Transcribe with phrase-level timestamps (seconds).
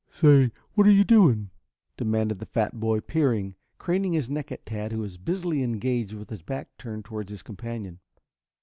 [0.11, 1.51] "Say, what are you doing?"
[1.95, 6.31] demanded the fat boy, peering, craning his neck at Tad who was busily engaged with
[6.31, 7.99] his back turned towards his companion.